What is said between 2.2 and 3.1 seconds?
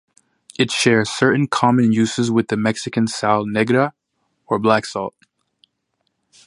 with the Mexican